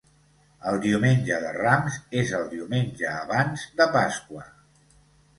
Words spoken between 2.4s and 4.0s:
diumenge abans de